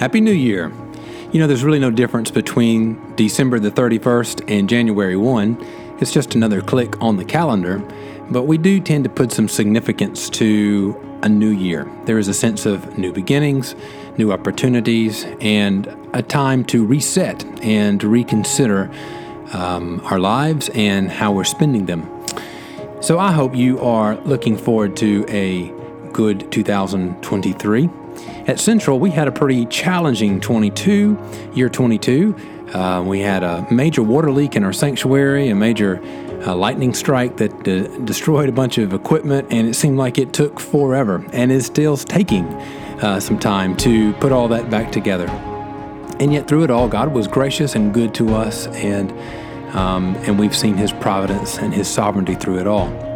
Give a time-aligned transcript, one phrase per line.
[0.00, 0.72] Happy New Year.
[1.30, 5.98] You know, there's really no difference between December the 31st and January 1.
[6.00, 7.86] It's just another click on the calendar,
[8.30, 11.86] but we do tend to put some significance to a new year.
[12.06, 13.74] There is a sense of new beginnings,
[14.16, 18.90] new opportunities, and a time to reset and reconsider
[19.52, 22.08] um, our lives and how we're spending them.
[23.02, 25.70] So I hope you are looking forward to a
[26.14, 27.99] good 2023.
[28.46, 31.18] At Central, we had a pretty challenging 22,
[31.54, 32.36] year 22.
[32.72, 36.00] Uh, we had a major water leak in our sanctuary, a major
[36.46, 37.62] uh, lightning strike that
[38.04, 41.96] destroyed a bunch of equipment, and it seemed like it took forever and is still
[41.96, 42.44] taking
[43.02, 45.28] uh, some time to put all that back together.
[46.20, 49.10] And yet, through it all, God was gracious and good to us, and
[49.74, 53.09] um, and we've seen His providence and His sovereignty through it all.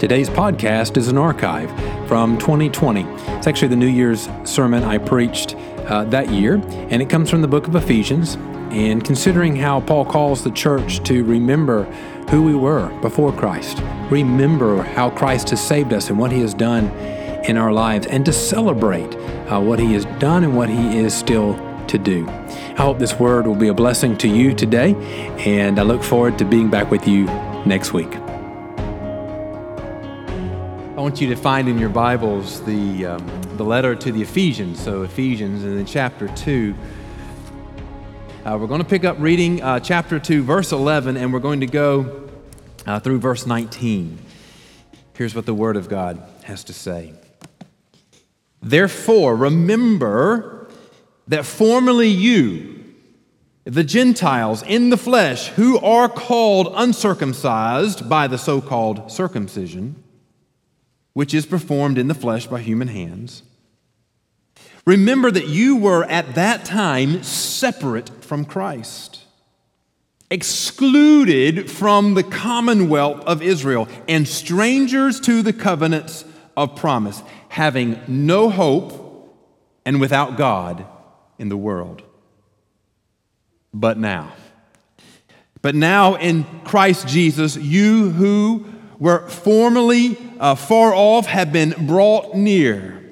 [0.00, 1.68] Today's podcast is an archive
[2.08, 3.02] from 2020.
[3.36, 7.42] It's actually the New Year's sermon I preached uh, that year, and it comes from
[7.42, 8.36] the book of Ephesians.
[8.70, 11.84] And considering how Paul calls the church to remember
[12.30, 16.54] who we were before Christ, remember how Christ has saved us and what he has
[16.54, 16.86] done
[17.44, 19.14] in our lives, and to celebrate
[19.50, 22.26] uh, what he has done and what he is still to do.
[22.26, 24.94] I hope this word will be a blessing to you today,
[25.44, 27.26] and I look forward to being back with you
[27.66, 28.16] next week.
[31.00, 34.78] I want you to find in your Bibles the, um, the letter to the Ephesians.
[34.78, 36.74] So, Ephesians, and then chapter 2.
[38.44, 41.60] Uh, we're going to pick up reading uh, chapter 2, verse 11, and we're going
[41.60, 42.28] to go
[42.84, 44.18] uh, through verse 19.
[45.14, 47.14] Here's what the Word of God has to say
[48.60, 50.68] Therefore, remember
[51.28, 52.84] that formerly you,
[53.64, 60.04] the Gentiles in the flesh, who are called uncircumcised by the so called circumcision,
[61.12, 63.42] which is performed in the flesh by human hands.
[64.86, 69.20] Remember that you were at that time separate from Christ,
[70.30, 76.24] excluded from the commonwealth of Israel, and strangers to the covenants
[76.56, 79.00] of promise, having no hope
[79.84, 80.86] and without God
[81.38, 82.02] in the world.
[83.72, 84.32] But now,
[85.62, 88.66] but now in Christ Jesus, you who
[89.00, 93.02] were formerly uh, far off have been brought near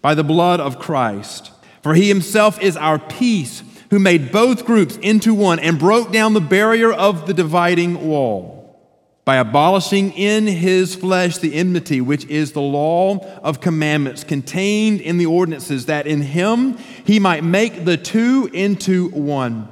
[0.00, 1.50] by the blood of Christ.
[1.82, 6.32] For he himself is our peace, who made both groups into one and broke down
[6.32, 8.56] the barrier of the dividing wall
[9.24, 15.18] by abolishing in his flesh the enmity, which is the law of commandments contained in
[15.18, 19.68] the ordinances, that in him he might make the two into one.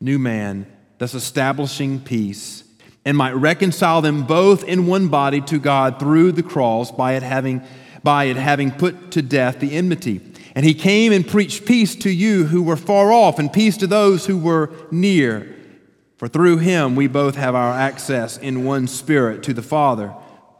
[0.00, 0.66] New man,
[0.96, 2.64] thus establishing peace
[3.04, 7.22] and might reconcile them both in one body to God through the cross by it
[7.22, 7.62] having,
[8.02, 10.20] by it having put to death the enmity.
[10.54, 13.86] And he came and preached peace to you who were far off and peace to
[13.86, 15.56] those who were near.
[16.18, 20.14] For through him we both have our access in one spirit to the Father.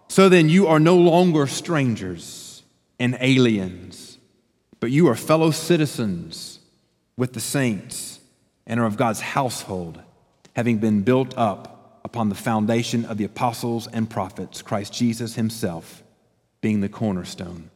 [0.08, 2.62] So then you are no longer strangers
[2.98, 4.18] and aliens,
[4.80, 6.58] but you are fellow citizens
[7.16, 8.20] with the saints
[8.66, 10.00] and are of God's household,
[10.56, 11.71] having been built up
[12.12, 16.02] upon the foundation of the apostles and prophets, Christ Jesus himself
[16.60, 17.70] being the cornerstone,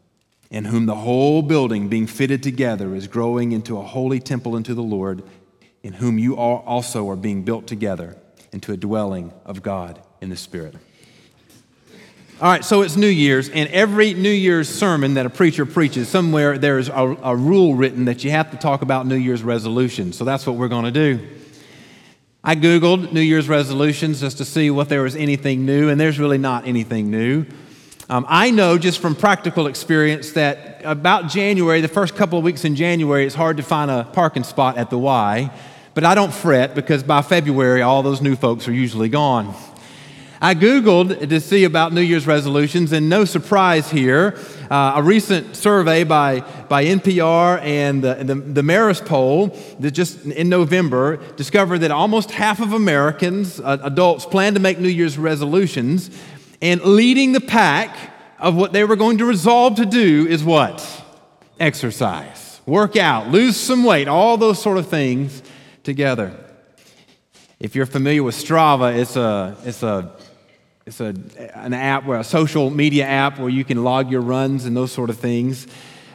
[0.50, 4.74] in whom the whole building being fitted together is growing into a holy temple unto
[4.74, 5.22] the Lord,
[5.82, 8.14] in whom you all also are being built together
[8.52, 10.74] into a dwelling of God in the Spirit.
[12.38, 16.10] All right, so it's New Year's, and every New Year's sermon that a preacher preaches,
[16.10, 20.18] somewhere there's a, a rule written that you have to talk about New Year's resolutions.
[20.18, 21.26] So that's what we're going to do.
[22.48, 26.20] I Googled New Year's resolutions just to see what there was anything new, and there's
[26.20, 27.44] really not anything new.
[28.08, 32.64] Um, I know just from practical experience that about January, the first couple of weeks
[32.64, 35.50] in January, it's hard to find a parking spot at the Y.
[35.94, 39.52] But I don't fret because by February, all those new folks are usually gone.
[40.40, 44.38] I Googled to see about New Year's resolutions, and no surprise here.
[44.70, 50.26] Uh, a recent survey by, by NPR and the, the, the Marist poll that just
[50.26, 55.16] in November discovered that almost half of Americans, uh, adults, plan to make New Year's
[55.16, 56.10] resolutions,
[56.60, 57.96] and leading the pack
[58.38, 60.84] of what they were going to resolve to do is what?
[61.58, 65.42] Exercise, work out, lose some weight, all those sort of things
[65.82, 66.36] together.
[67.58, 70.12] If you're familiar with Strava, it's a, it's a
[70.86, 71.12] it's a,
[71.54, 75.10] an app, a social media app where you can log your runs and those sort
[75.10, 75.66] of things.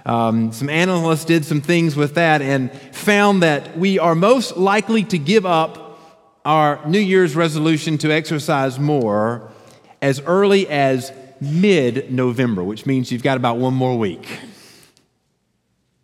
[0.06, 5.04] Um, some analysts did some things with that and found that we are most likely
[5.04, 6.00] to give up
[6.46, 9.52] our New Year's resolution to exercise more
[10.02, 14.26] as early as mid November, which means you've got about one more week.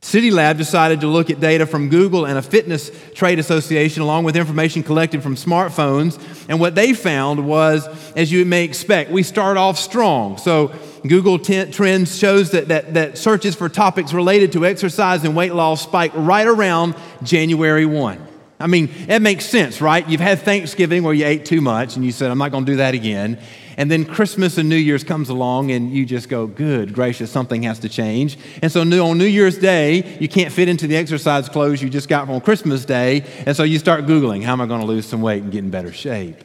[0.07, 4.37] CityLab decided to look at data from Google and a fitness trade association, along with
[4.37, 6.17] information collected from smartphones.
[6.47, 10.37] And what they found was, as you may expect, we start off strong.
[10.37, 10.71] So
[11.05, 15.53] Google t- Trends shows that, that, that searches for topics related to exercise and weight
[15.53, 18.26] loss spike right around January 1.
[18.59, 20.07] I mean, it makes sense, right?
[20.09, 22.71] You've had Thanksgiving where you ate too much and you said, I'm not going to
[22.71, 23.39] do that again.
[23.77, 27.63] And then Christmas and New Year's comes along and you just go, good gracious, something
[27.63, 28.39] has to change.
[28.63, 32.09] And so on New Year's Day, you can't fit into the exercise clothes you just
[32.09, 33.23] got from Christmas Day.
[33.45, 35.59] And so you start Googling, how am I going to lose some weight and get
[35.59, 36.37] in better shape?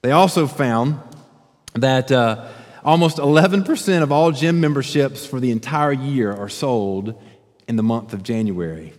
[0.00, 0.98] They also found
[1.74, 2.48] that uh,
[2.82, 7.20] almost 11% of all gym memberships for the entire year are sold
[7.68, 8.94] in the month of January.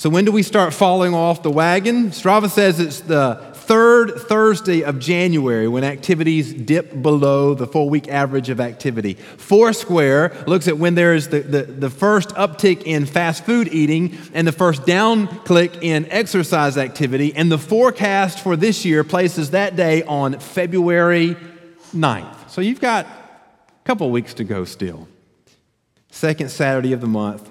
[0.00, 2.08] So, when do we start falling off the wagon?
[2.08, 8.08] Strava says it's the third Thursday of January when activities dip below the four week
[8.08, 9.12] average of activity.
[9.36, 14.46] Foursquare looks at when there's the, the, the first uptick in fast food eating and
[14.46, 19.76] the first down click in exercise activity, and the forecast for this year places that
[19.76, 21.36] day on February
[21.94, 22.48] 9th.
[22.48, 25.08] So, you've got a couple weeks to go still.
[26.10, 27.50] Second Saturday of the month,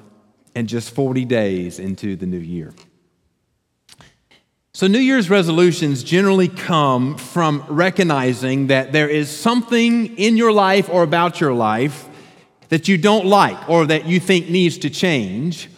[0.55, 2.73] and just 40 days into the new year.
[4.73, 10.89] So, New Year's resolutions generally come from recognizing that there is something in your life
[10.89, 12.07] or about your life
[12.69, 15.69] that you don't like or that you think needs to change,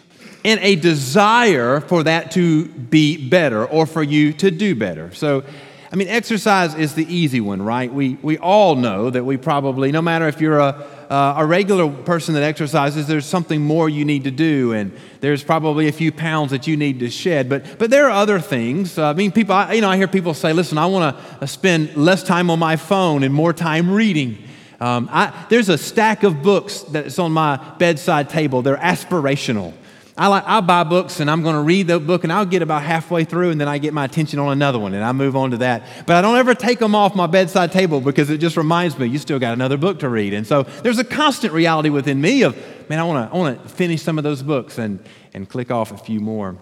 [0.44, 5.12] and a desire for that to be better or for you to do better.
[5.14, 5.42] So,
[5.90, 7.92] I mean, exercise is the easy one, right?
[7.92, 11.90] We, we all know that we probably, no matter if you're a, uh, a regular
[11.90, 16.10] person that exercises, there's something more you need to do, and there's probably a few
[16.10, 17.50] pounds that you need to shed.
[17.50, 18.96] But, but there are other things.
[18.96, 21.46] Uh, I mean, people, I, you know, I hear people say, listen, I want to
[21.46, 24.38] spend less time on my phone and more time reading.
[24.80, 28.62] Um, I, there's a stack of books that's on my bedside table.
[28.62, 29.74] They're aspirational.
[30.16, 32.60] I, like, I buy books and I'm going to read the book and I'll get
[32.60, 35.36] about halfway through and then I get my attention on another one and I move
[35.36, 35.84] on to that.
[36.06, 39.06] But I don't ever take them off my bedside table because it just reminds me
[39.06, 40.34] you still got another book to read.
[40.34, 42.54] And so there's a constant reality within me of,
[42.90, 45.70] man, I want to I want to finish some of those books and, and click
[45.70, 46.58] off a few more.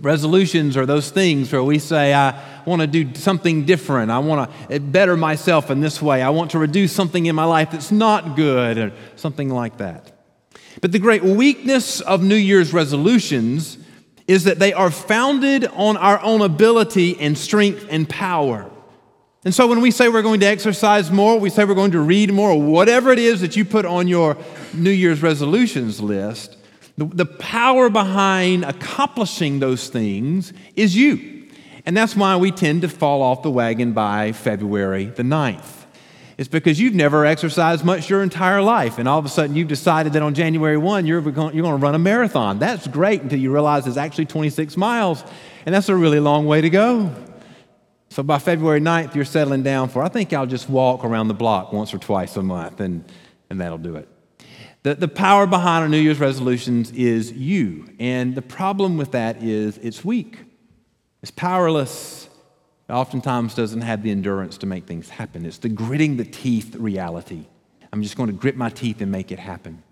[0.00, 4.10] Resolutions are those things where we say, I want to do something different.
[4.10, 6.22] I want to eh, better myself in this way.
[6.22, 10.13] I want to reduce something in my life that's not good, or something like that.
[10.80, 13.78] But the great weakness of New Year's resolutions
[14.26, 18.70] is that they are founded on our own ability and strength and power.
[19.44, 22.00] And so when we say we're going to exercise more, we say we're going to
[22.00, 24.38] read more, whatever it is that you put on your
[24.72, 26.56] New Year's resolutions list,
[26.96, 31.48] the, the power behind accomplishing those things is you.
[31.84, 35.83] And that's why we tend to fall off the wagon by February the 9th.
[36.36, 39.68] It's because you've never exercised much your entire life, and all of a sudden you've
[39.68, 42.58] decided that on January 1 you're going, you're going to run a marathon.
[42.58, 45.22] That's great until you realize it's actually 26 miles,
[45.64, 47.14] and that's a really long way to go.
[48.10, 51.34] So by February 9th, you're settling down for, I think I'll just walk around the
[51.34, 53.04] block once or twice a month, and,
[53.48, 54.08] and that'll do it.
[54.82, 59.42] The, the power behind our New Year's resolutions is you, and the problem with that
[59.42, 60.38] is it's weak,
[61.22, 62.28] it's powerless,
[62.88, 65.46] oftentimes doesn't have the endurance to make things happen.
[65.46, 67.46] It's the gritting the teeth reality.
[67.92, 69.82] I'm just going to grit my teeth and make it happen.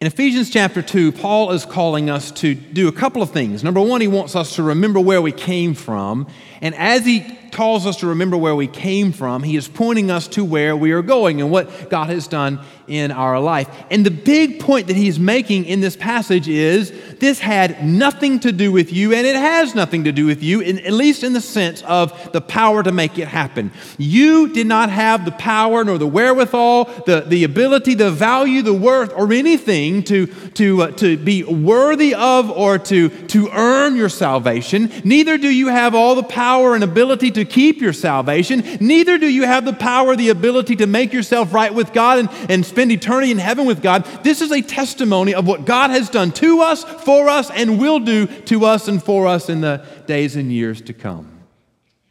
[0.00, 3.64] In Ephesians chapter 2, Paul is calling us to do a couple of things.
[3.64, 6.28] Number one, he wants us to remember where we came from.
[6.60, 7.20] And as he
[7.52, 10.92] calls us to remember where we came from, he is pointing us to where we
[10.92, 13.68] are going and what God has done in our life.
[13.90, 18.52] And the big point that he's making in this passage is this had nothing to
[18.52, 21.32] do with you, and it has nothing to do with you, in, at least in
[21.32, 23.70] the sense of the power to make it happen.
[23.98, 28.74] You did not have the power nor the wherewithal, the, the ability, the value, the
[28.74, 34.08] worth, or anything to, to, uh, to be worthy of or to, to earn your
[34.08, 34.90] salvation.
[35.04, 38.64] Neither do you have all the power and ability to keep your salvation.
[38.80, 42.50] Neither do you have the power, the ability to make yourself right with God and,
[42.50, 44.04] and spend eternity in heaven with God.
[44.22, 48.00] This is a testimony of what God has done to us, for us, and will
[48.00, 51.38] do to us and for us in the days and years to come.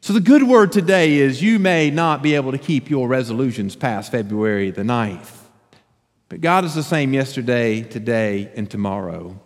[0.01, 3.75] So, the good word today is you may not be able to keep your resolutions
[3.75, 5.31] past February the 9th,
[6.29, 9.39] but God is the same yesterday, today, and tomorrow.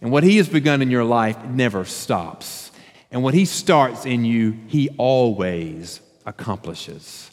[0.00, 2.67] And what He has begun in your life never stops.
[3.10, 7.30] And what He starts in you, He always accomplishes.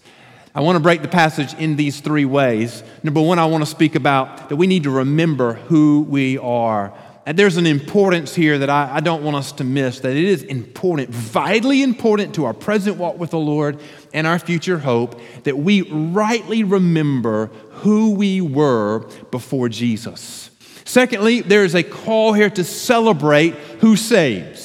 [0.55, 2.81] I want to break the passage in these three ways.
[3.03, 6.93] Number one, I want to speak about that we need to remember who we are.
[7.25, 10.23] And there's an importance here that I, I, don't want us to miss, that it
[10.23, 13.79] is important, vitally important to our present walk with the Lord
[14.13, 20.51] and our future hope, that we rightly remember who we were before Jesus.
[20.85, 24.64] Secondly, there is a call here to celebrate who saves.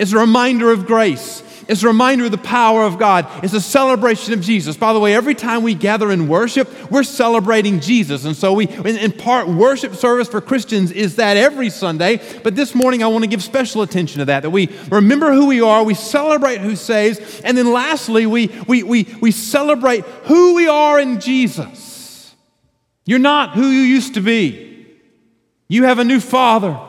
[0.00, 1.42] It's a reminder of grace.
[1.68, 3.28] It's a reminder of the power of God.
[3.44, 4.78] It's a celebration of Jesus.
[4.78, 8.24] By the way, every time we gather in worship, we're celebrating Jesus.
[8.24, 12.18] And so we, in, part, worship service for Christians is that every Sunday.
[12.42, 15.46] But this morning, I want to give special attention to that, that we remember who
[15.46, 20.54] we are, we celebrate who saves, and then lastly, we, we, we, we celebrate who
[20.54, 22.34] we are in Jesus.
[23.04, 24.88] You're not who you used to be.
[25.68, 26.80] You have a new Father.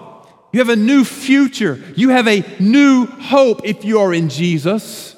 [0.51, 1.81] You have a new future.
[1.95, 5.15] You have a new hope if you are in Jesus.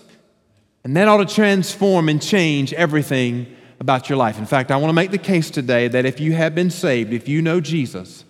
[0.84, 4.38] And that ought to transform and change everything about your life.
[4.38, 7.14] In fact, I want to make the case today that if you have been saved,
[7.14, 8.26] if you know Jesus,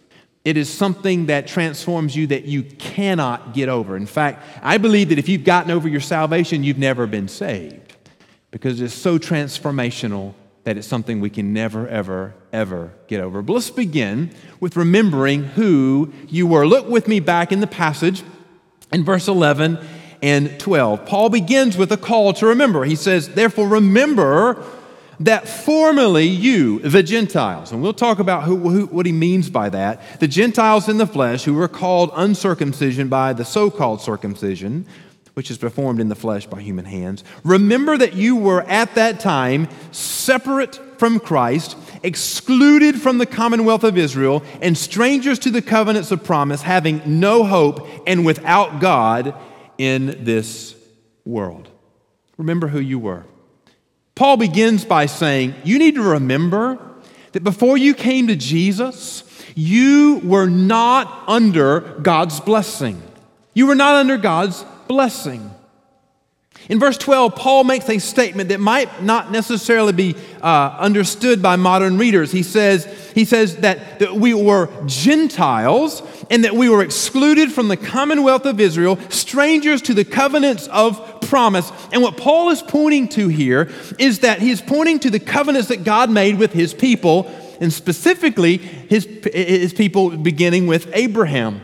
[0.45, 3.95] it is something that transforms you that you cannot get over.
[3.95, 7.93] In fact, I believe that if you've gotten over your salvation, you've never been saved
[8.51, 10.33] because it's so transformational
[10.63, 13.41] that it's something we can never, ever, ever get over.
[13.41, 16.65] But let's begin with remembering who you were.
[16.65, 18.23] Look with me back in the passage
[18.93, 19.79] in verse 11
[20.21, 21.05] and 12.
[21.05, 22.85] Paul begins with a call to remember.
[22.85, 24.63] He says, Therefore, remember
[25.19, 29.69] that formerly you, the Gentiles, and we'll talk about who, who, what he means by
[29.69, 34.85] that, the Gentiles in the flesh who were called uncircumcision by the so called circumcision,
[35.33, 37.23] which is performed in the flesh by human hands.
[37.43, 43.97] Remember that you were at that time separate from Christ, excluded from the commonwealth of
[43.97, 49.33] Israel, and strangers to the covenants of promise, having no hope and without God
[49.77, 50.75] in this
[51.25, 51.69] world.
[52.37, 53.25] Remember who you were.
[54.15, 56.77] Paul begins by saying, You need to remember
[57.31, 59.23] that before you came to Jesus,
[59.55, 63.01] you were not under God's blessing.
[63.53, 65.52] You were not under God's blessing.
[66.69, 71.57] In verse 12, Paul makes a statement that might not necessarily be uh, understood by
[71.57, 72.31] modern readers.
[72.31, 77.67] He says, he says that, that we were Gentiles and that we were excluded from
[77.67, 81.71] the commonwealth of Israel, strangers to the covenants of promise.
[81.91, 85.83] And what Paul is pointing to here is that he's pointing to the covenants that
[85.83, 87.27] God made with his people,
[87.59, 91.61] and specifically his, his people beginning with Abraham.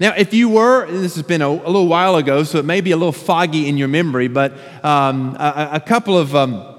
[0.00, 2.64] Now, if you were, and this has been a, a, little while ago, so it
[2.64, 4.52] may be a little foggy in your memory, but
[4.84, 6.76] um, a, a, couple of um,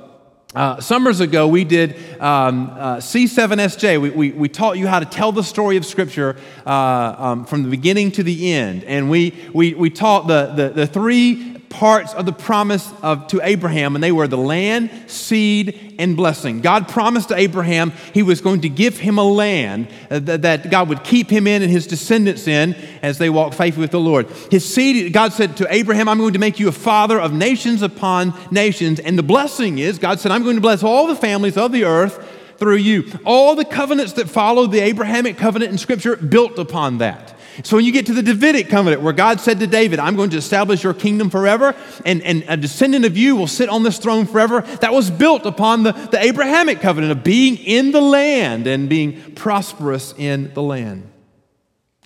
[0.56, 4.02] uh, summers ago, we did um, uh, C7SJ.
[4.02, 7.64] We, we, we, taught you how to tell the story of Scripture uh, um, from
[7.64, 8.86] the beginning to the end.
[8.86, 13.40] And we, we, we taught the, the, the three parts of the promise of, to
[13.44, 16.62] Abraham, and they were the land, seed, and blessing.
[16.62, 20.72] God promised to Abraham he was going to give him a land uh, that, that
[20.72, 24.00] God would keep him in and his descendants in as they walk faithfully with the
[24.00, 24.28] Lord.
[24.50, 27.82] His seed, God said to Abraham, I'm going to make you a father of nations
[27.82, 29.00] upon nations.
[29.00, 31.86] And the blessing is, God said, I'm going to bless all the families of the
[31.86, 33.12] earth through you.
[33.26, 37.36] All the covenants that follow the Abrahamic covenant in Scripture built upon that.
[37.64, 40.30] So when you get to the Davidic covenant, where God said to David, I'm going
[40.32, 41.76] to establish your kingdom forever,
[42.06, 45.46] and, and a descendant of you will sit on this throne forever, that was built
[45.46, 50.62] upon the, the Abrahamic covenant of being in the land and being prosperous in the
[50.62, 51.10] land.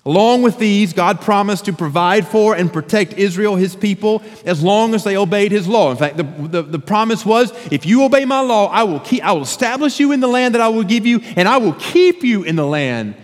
[0.06, 4.94] Along with these, God promised to provide for and protect Israel, his people, as long
[4.94, 5.90] as they obeyed his law.
[5.90, 9.24] In fact, the, the, the, promise was if you obey my law, I will, keep,
[9.24, 11.72] I will establish you in the land that I will give you, and I will
[11.72, 13.14] keep you in the land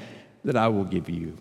[0.44, 1.36] that I will give you.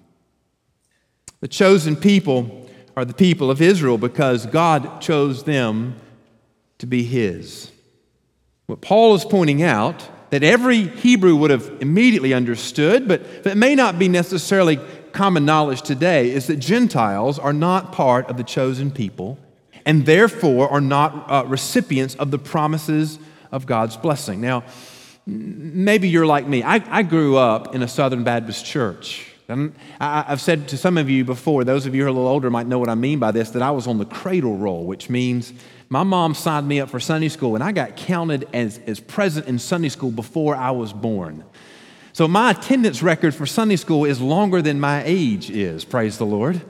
[1.42, 5.96] The chosen people are the people of Israel because God chose them
[6.80, 7.72] to be His.
[8.66, 13.74] What Paul is pointing out that every Hebrew would have immediately understood, but that may
[13.74, 14.80] not be necessarily
[15.12, 19.40] common knowledge today, is that Gentiles are not part of the chosen people
[19.86, 23.18] and therefore are not uh, recipients of the promises
[23.52, 24.40] of God's blessing.
[24.40, 24.64] Now,
[25.26, 26.62] maybe you're like me.
[26.62, 29.29] I, I grew up in a Southern Baptist church.
[29.50, 32.14] And I, have said to some of you before, those of you who are a
[32.14, 34.56] little older might know what I mean by this, that I was on the cradle
[34.56, 35.54] roll, which means
[35.90, 39.48] my mom signed me up for Sunday school, and I got counted as, as present
[39.48, 41.44] in Sunday school before I was born.
[42.14, 46.26] So my attendance record for Sunday school is longer than my age is, praise the
[46.26, 46.62] Lord.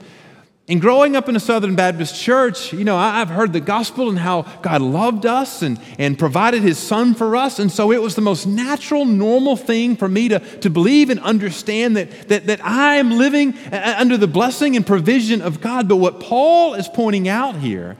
[0.70, 4.16] And growing up in a Southern Baptist church, you know, I've heard the gospel and
[4.16, 7.58] how God loved us and, and provided his son for us.
[7.58, 11.18] And so it was the most natural, normal thing for me to, to believe and
[11.18, 15.88] understand that, that, that I am living under the blessing and provision of God.
[15.88, 17.96] But what Paul is pointing out here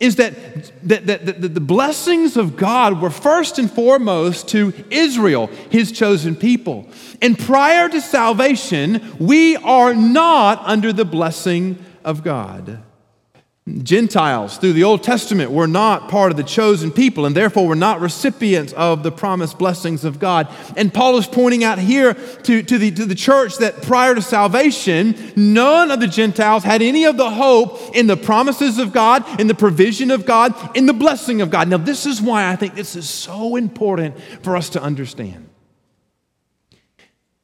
[0.00, 0.34] is that,
[0.88, 6.36] that, that, that the blessings of God were first and foremost to Israel, his chosen
[6.36, 6.88] people.
[7.20, 12.82] And prior to salvation, we are not under the blessing of God.
[13.82, 17.74] Gentiles through the Old Testament were not part of the chosen people and therefore were
[17.74, 20.48] not recipients of the promised blessings of God.
[20.76, 24.20] And Paul is pointing out here to, to, the, to the church that prior to
[24.20, 29.40] salvation, none of the Gentiles had any of the hope in the promises of God,
[29.40, 31.66] in the provision of God, in the blessing of God.
[31.68, 35.48] Now, this is why I think this is so important for us to understand.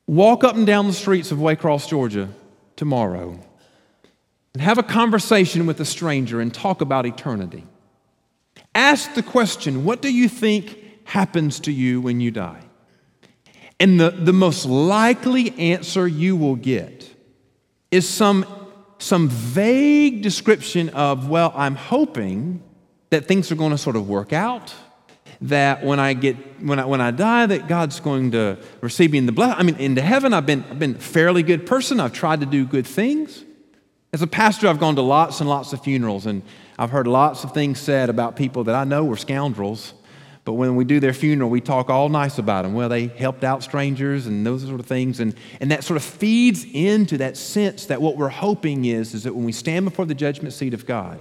[0.06, 2.28] Walk up and down the streets of Waycross, Georgia
[2.76, 3.40] tomorrow
[4.54, 7.64] and have a conversation with a stranger and talk about eternity.
[8.74, 12.62] Ask the question what do you think happens to you when you die?
[13.78, 17.14] And the, the most likely answer you will get
[17.90, 18.44] is some,
[18.98, 22.62] some vague description of, well, I'm hoping
[23.08, 24.74] that things are going to sort of work out
[25.42, 29.18] that when I get when I when I die, that God's going to receive me
[29.18, 29.58] in the blessing.
[29.58, 31.98] I mean, into heaven, I've been I've been a fairly good person.
[31.98, 33.44] I've tried to do good things.
[34.12, 36.42] As a pastor, I've gone to lots and lots of funerals, and
[36.78, 39.94] I've heard lots of things said about people that I know were scoundrels.
[40.44, 42.74] But when we do their funeral, we talk all nice about them.
[42.74, 45.20] Well, they helped out strangers and those sort of things.
[45.20, 49.24] And, and that sort of feeds into that sense that what we're hoping is, is
[49.24, 51.20] that when we stand before the judgment seat of God,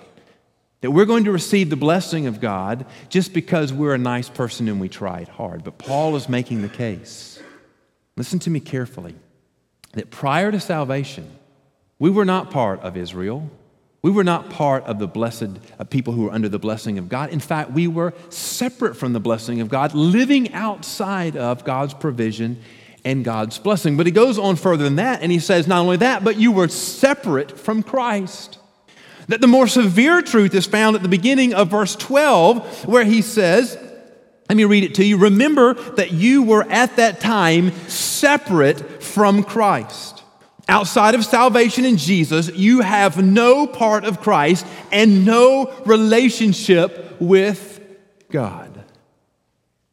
[0.81, 4.69] that we're going to receive the blessing of God just because we're a nice person
[4.69, 5.63] and we tried hard.
[5.63, 7.39] But Paul is making the case.
[8.15, 9.15] Listen to me carefully
[9.93, 11.29] that prior to salvation,
[11.99, 13.49] we were not part of Israel.
[14.01, 17.09] We were not part of the blessed of people who were under the blessing of
[17.09, 17.31] God.
[17.31, 22.61] In fact, we were separate from the blessing of God, living outside of God's provision
[23.03, 23.97] and God's blessing.
[23.97, 26.53] But he goes on further than that, and he says, not only that, but you
[26.53, 28.57] were separate from Christ.
[29.27, 33.21] That the more severe truth is found at the beginning of verse 12, where he
[33.21, 33.77] says,
[34.47, 35.17] let me read it to you.
[35.17, 40.18] Remember that you were at that time separate from Christ.
[40.69, 47.81] Outside of salvation in Jesus, you have no part of Christ and no relationship with
[48.29, 48.85] God.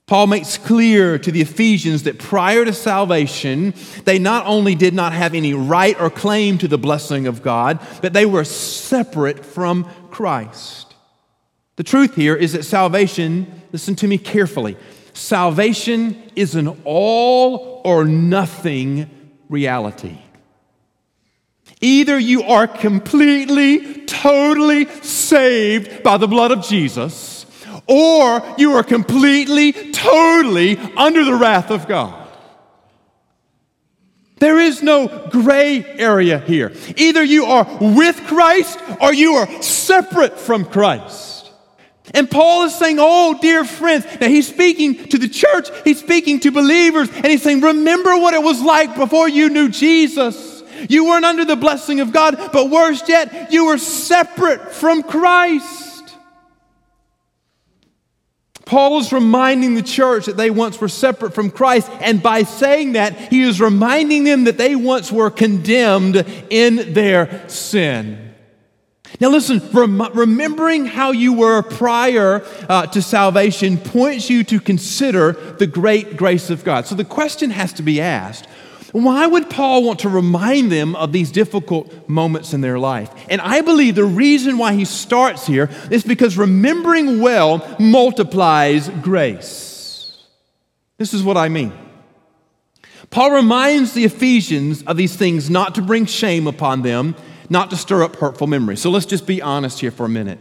[0.06, 3.72] Paul makes clear to the Ephesians that prior to salvation,
[4.04, 7.80] they not only did not have any right or claim to the blessing of God,
[8.02, 10.94] but they were separate from Christ.
[11.76, 14.76] The truth here is that salvation, listen to me carefully,
[15.14, 19.10] salvation is an all or nothing
[19.48, 20.18] reality.
[21.80, 27.46] Either you are completely, totally saved by the blood of Jesus,
[27.86, 32.26] or you are completely, totally under the wrath of God.
[34.38, 36.72] There is no gray area here.
[36.96, 41.50] Either you are with Christ or you are separate from Christ.
[42.12, 46.40] And Paul is saying, Oh, dear friends, now he's speaking to the church, he's speaking
[46.40, 50.55] to believers, and he's saying, Remember what it was like before you knew Jesus.
[50.88, 55.86] You weren't under the blessing of God, but worse yet, you were separate from Christ.
[58.66, 62.92] Paul is reminding the church that they once were separate from Christ, and by saying
[62.92, 66.16] that, he is reminding them that they once were condemned
[66.50, 68.34] in their sin.
[69.20, 75.32] Now, listen, rem- remembering how you were prior uh, to salvation points you to consider
[75.32, 76.86] the great grace of God.
[76.86, 78.48] So the question has to be asked
[79.04, 83.10] why would Paul want to remind them of these difficult moments in their life?
[83.28, 90.24] And I believe the reason why he starts here is because remembering well multiplies grace.
[90.98, 91.72] This is what I mean.
[93.10, 97.14] Paul reminds the Ephesians of these things not to bring shame upon them,
[97.48, 98.80] not to stir up hurtful memories.
[98.80, 100.38] So let's just be honest here for a minute.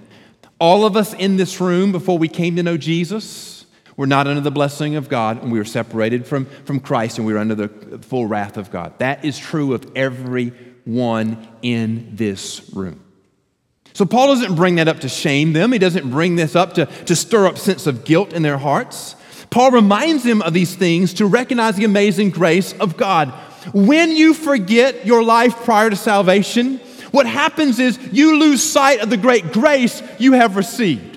[0.59, 3.54] All of us in this room, before we came to know Jesus,
[3.97, 7.25] we're not under the blessing of God, and we were separated from, from Christ, and
[7.25, 8.97] we were under the full wrath of God.
[8.99, 13.01] That is true of everyone in this room.
[13.93, 15.71] So Paul doesn't bring that up to shame them.
[15.71, 19.15] He doesn't bring this up to, to stir up sense of guilt in their hearts.
[19.49, 23.29] Paul reminds them of these things to recognize the amazing grace of God.
[23.73, 26.79] When you forget your life prior to salvation,
[27.11, 31.14] what happens is you lose sight of the great grace you have received.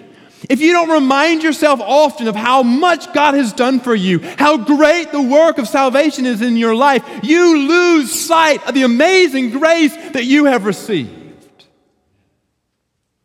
[0.48, 4.57] If you don't remind yourself often of how much God has done for you, how
[4.57, 9.51] great the work of salvation is in your life, you lose sight of the amazing
[9.51, 11.11] grace that you have received.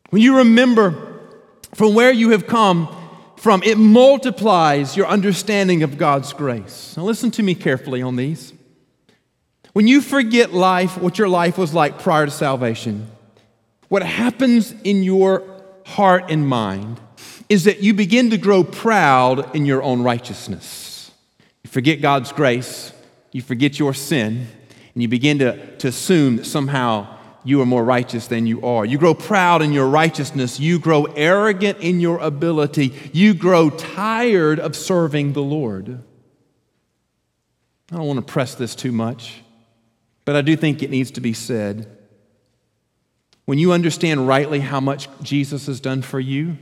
[0.09, 1.19] When you remember
[1.75, 2.87] from where you have come
[3.37, 6.95] from, it multiplies your understanding of God's grace.
[6.97, 8.53] Now, listen to me carefully on these.
[9.73, 13.07] When you forget life, what your life was like prior to salvation,
[13.89, 15.43] what happens in your
[15.85, 16.99] heart and mind
[17.53, 21.11] is that you begin to grow proud in your own righteousness.
[21.63, 22.91] You forget God's grace,
[23.31, 24.47] you forget your sin,
[24.93, 28.85] and you begin to, to assume that somehow you are more righteous than you are.
[28.85, 30.59] You grow proud in your righteousness.
[30.59, 32.93] You grow arrogant in your ability.
[33.13, 36.01] You grow tired of serving the Lord.
[37.91, 39.43] I don't want to press this too much,
[40.25, 41.97] but I do think it needs to be said.
[43.45, 46.57] When you understand rightly how much Jesus has done for you,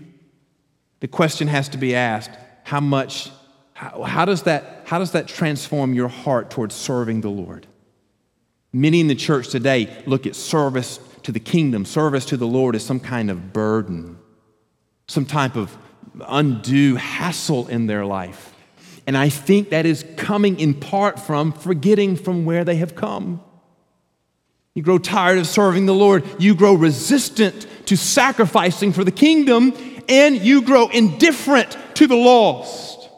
[1.02, 2.32] the question has to be asked
[2.64, 3.30] how much,
[3.74, 7.68] how, how, does, that, how does that transform your heart towards serving the Lord?
[8.72, 12.76] Many in the church today look at service to the kingdom, service to the Lord
[12.76, 14.18] as some kind of burden,
[15.08, 15.76] some type of
[16.28, 18.54] undue hassle in their life.
[19.08, 23.42] And I think that is coming in part from forgetting from where they have come.
[24.74, 26.24] You grow tired of serving the Lord.
[26.40, 29.74] You grow resistant to sacrificing for the kingdom,
[30.12, 33.10] and you grow indifferent to the lost.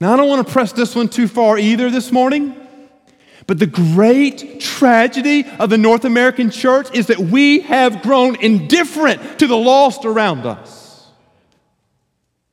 [0.00, 2.56] Now, I don't want to press this one too far either this morning,
[3.46, 9.38] but the great tragedy of the North American church is that we have grown indifferent
[9.40, 11.06] to the lost around us.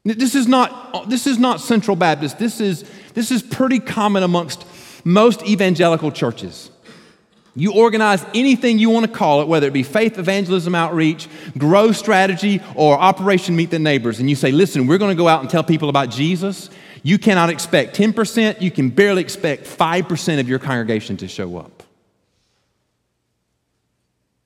[0.04, 2.38] This is not, this is not Central Baptist.
[2.38, 4.66] This is, this is pretty common amongst
[5.04, 6.70] most evangelical churches.
[7.56, 11.94] You organize anything you want to call it, whether it be faith evangelism outreach, grow
[11.94, 15.40] strategy, or Operation Meet the Neighbors, and you say, listen, we're going to go out
[15.40, 16.70] and tell people about Jesus.
[17.02, 21.84] You cannot expect 10%, you can barely expect 5% of your congregation to show up.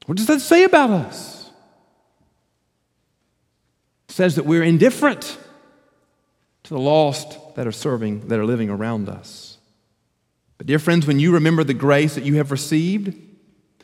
[0.06, 1.50] What does that say about us?
[4.10, 5.38] It says that we're indifferent
[6.64, 9.49] to the lost that are serving, that are living around us.
[10.60, 13.18] But, dear friends, when you remember the grace that you have received,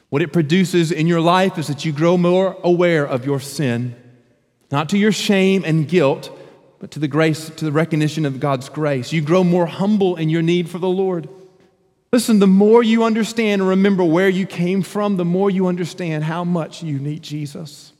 [0.10, 3.96] what it produces in your life is that you grow more aware of your sin,
[4.72, 6.30] not to your shame and guilt,
[6.80, 9.14] but to the grace, to the recognition of God's grace.
[9.14, 11.30] You grow more humble in your need for the Lord.
[12.12, 16.26] Listen, the more you understand and remember where you came from, the more you understand
[16.26, 17.94] how much you need Jesus.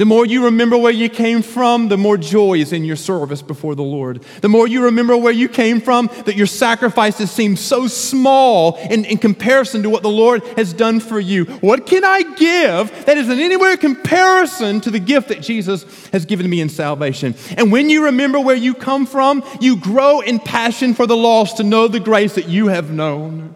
[0.00, 3.42] The more you remember where you came from, the more joy is in your service
[3.42, 4.22] before the Lord.
[4.40, 9.04] The more you remember where you came from, that your sacrifices seem so small in,
[9.04, 11.44] in comparison to what the Lord has done for you.
[11.44, 15.42] What can I give that is in any way a comparison to the gift that
[15.42, 15.84] Jesus
[16.14, 17.34] has given me in salvation?
[17.58, 21.58] And when you remember where you come from, you grow in passion for the lost
[21.58, 23.54] to know the grace that you have known.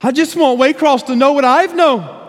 [0.00, 2.19] I just want Waycross to know what I've known.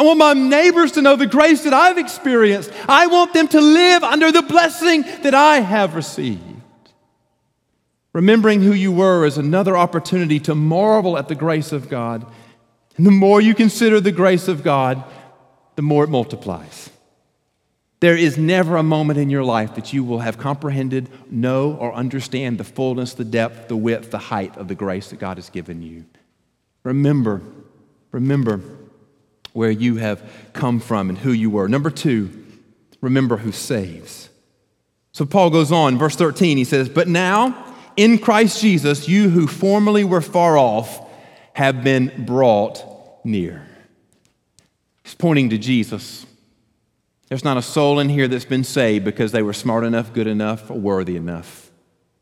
[0.00, 2.72] I want my neighbors to know the grace that I've experienced.
[2.88, 6.40] I want them to live under the blessing that I have received.
[8.14, 12.24] Remembering who you were is another opportunity to marvel at the grace of God.
[12.96, 15.04] And the more you consider the grace of God,
[15.76, 16.88] the more it multiplies.
[18.00, 21.92] There is never a moment in your life that you will have comprehended, know, or
[21.92, 25.50] understand the fullness, the depth, the width, the height of the grace that God has
[25.50, 26.06] given you.
[26.84, 27.42] Remember,
[28.12, 28.62] remember
[29.52, 31.68] where you have come from and who you were.
[31.68, 32.30] Number two,
[33.00, 34.28] remember who saves.
[35.12, 39.46] So Paul goes on, verse 13, he says, But now, in Christ Jesus, you who
[39.46, 41.06] formerly were far off
[41.54, 43.66] have been brought near.
[45.02, 46.26] He's pointing to Jesus.
[47.28, 50.26] There's not a soul in here that's been saved because they were smart enough, good
[50.26, 51.69] enough, or worthy enough.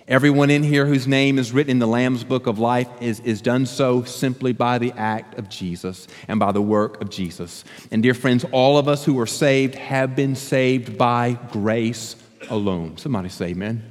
[0.08, 3.42] Everyone in here whose name is written in the Lamb's book of life is, is
[3.42, 7.62] done so simply by the act of Jesus and by the work of Jesus.
[7.90, 12.16] And dear friends, all of us who are saved have been saved by grace
[12.48, 12.96] alone.
[12.96, 13.84] Somebody say amen.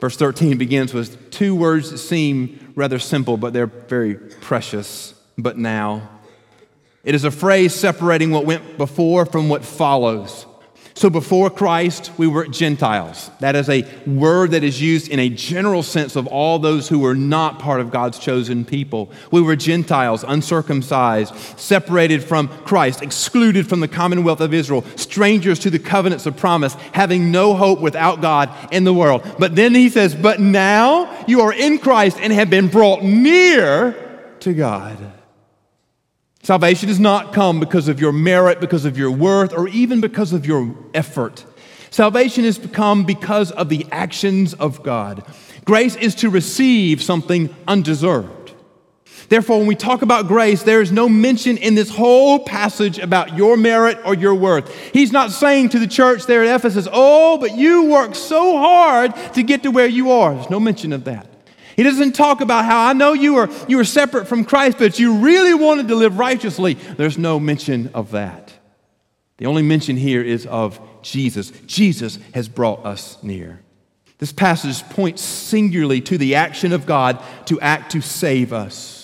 [0.00, 5.14] Verse 13 begins with two words that seem rather simple, but they're very precious.
[5.36, 6.10] But now.
[7.04, 10.44] It is a phrase separating what went before from what follows.
[10.98, 13.30] So before Christ, we were Gentiles.
[13.38, 16.98] That is a word that is used in a general sense of all those who
[16.98, 19.08] were not part of God's chosen people.
[19.30, 25.70] We were Gentiles, uncircumcised, separated from Christ, excluded from the commonwealth of Israel, strangers to
[25.70, 29.24] the covenants of promise, having no hope without God in the world.
[29.38, 33.94] But then he says, But now you are in Christ and have been brought near
[34.40, 34.98] to God.
[36.48, 40.32] Salvation does not come because of your merit, because of your worth, or even because
[40.32, 41.44] of your effort.
[41.90, 45.26] Salvation has come because of the actions of God.
[45.66, 48.54] Grace is to receive something undeserved.
[49.28, 53.36] Therefore, when we talk about grace, there is no mention in this whole passage about
[53.36, 54.74] your merit or your worth.
[54.94, 59.14] He's not saying to the church there at Ephesus, Oh, but you worked so hard
[59.34, 60.32] to get to where you are.
[60.32, 61.26] There's no mention of that.
[61.78, 64.98] He doesn't talk about how I know you are you were separate from Christ, but
[64.98, 66.74] you really wanted to live righteously.
[66.74, 68.52] There's no mention of that.
[69.36, 71.52] The only mention here is of Jesus.
[71.66, 73.60] Jesus has brought us near.
[74.18, 78.97] This passage points singularly to the action of God to act to save us.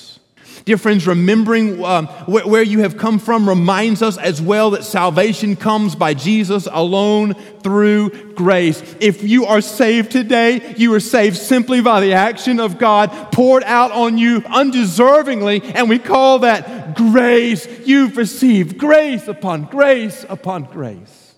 [0.64, 4.84] Dear friends, remembering um, wh- where you have come from reminds us as well that
[4.84, 8.82] salvation comes by Jesus alone through grace.
[8.98, 13.62] If you are saved today, you are saved simply by the action of God poured
[13.64, 17.68] out on you undeservingly, and we call that grace.
[17.84, 21.34] You've received grace upon grace upon grace.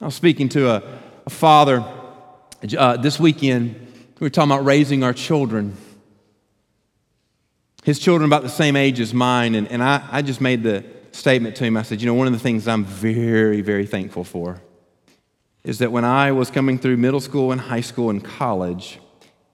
[0.00, 0.82] I was speaking to a,
[1.24, 1.84] a father
[2.76, 3.76] uh, this weekend.
[4.18, 5.76] We were talking about raising our children
[7.88, 10.84] his children about the same age as mine, and, and I, I just made the
[11.12, 11.74] statement to him.
[11.78, 14.60] I said, You know, one of the things I'm very, very thankful for
[15.64, 19.00] is that when I was coming through middle school and high school and college,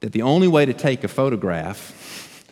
[0.01, 2.45] that the only way to take a photograph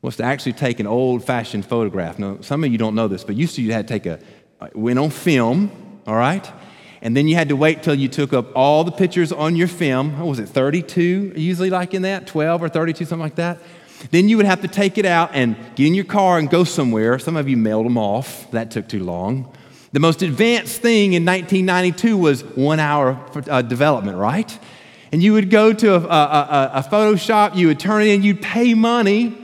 [0.00, 2.18] was to actually take an old fashioned photograph.
[2.18, 4.18] Now, some of you don't know this, but used to you had to take a,
[4.62, 6.50] uh, went on film, all right?
[7.02, 9.68] And then you had to wait till you took up all the pictures on your
[9.68, 10.18] film.
[10.18, 12.26] What was it, 32 usually like in that?
[12.26, 13.58] 12 or 32, something like that?
[14.10, 16.64] Then you would have to take it out and get in your car and go
[16.64, 17.18] somewhere.
[17.18, 18.50] Some of you mailed them off.
[18.52, 19.52] That took too long.
[19.92, 24.58] The most advanced thing in 1992 was one hour uh, development, right?
[25.12, 28.22] And you would go to a, a, a, a Photoshop, you would turn it in,
[28.22, 29.34] you'd pay money,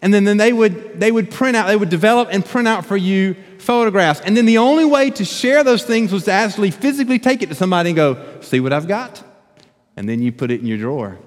[0.00, 2.86] and then, then they, would, they would print out, they would develop and print out
[2.86, 4.20] for you photographs.
[4.20, 7.48] And then the only way to share those things was to actually physically take it
[7.48, 9.22] to somebody and go, see what I've got?
[9.96, 11.18] And then you put it in your drawer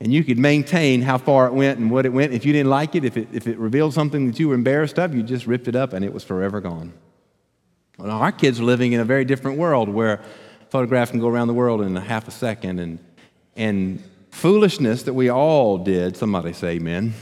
[0.00, 2.32] and you could maintain how far it went and what it went.
[2.32, 4.98] If you didn't like it, if it, if it revealed something that you were embarrassed
[4.98, 6.92] of, you just ripped it up and it was forever gone.
[7.98, 10.22] Well, our kids are living in a very different world where
[10.70, 12.78] photographs can go around the world in a half a second.
[12.78, 12.98] And,
[13.56, 17.12] and foolishness that we all did, somebody say amen,